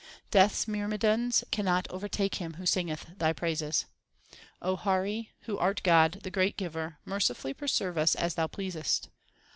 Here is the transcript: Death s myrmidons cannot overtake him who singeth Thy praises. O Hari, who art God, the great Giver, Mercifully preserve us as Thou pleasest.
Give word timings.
Death 0.31 0.53
s 0.53 0.67
myrmidons 0.67 1.43
cannot 1.51 1.85
overtake 1.91 2.37
him 2.41 2.55
who 2.55 2.65
singeth 2.65 3.05
Thy 3.19 3.33
praises. 3.33 3.85
O 4.59 4.75
Hari, 4.75 5.29
who 5.41 5.59
art 5.59 5.83
God, 5.83 6.21
the 6.23 6.31
great 6.31 6.57
Giver, 6.57 6.97
Mercifully 7.05 7.53
preserve 7.53 7.99
us 7.99 8.15
as 8.15 8.33
Thou 8.33 8.47
pleasest. 8.47 9.09